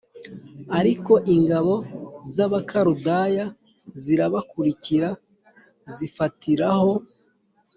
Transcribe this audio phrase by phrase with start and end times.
[0.79, 1.73] ariko ingabo
[2.33, 3.45] z abakaludaya
[4.03, 5.09] zirabakurikira
[5.95, 6.93] zifatiraho